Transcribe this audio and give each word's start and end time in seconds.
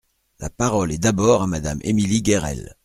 La 0.39 0.49
parole 0.49 0.91
est 0.93 0.97
d’abord 0.97 1.43
à 1.43 1.47
Madame 1.47 1.77
Émilie 1.83 2.23
Guerel. 2.23 2.75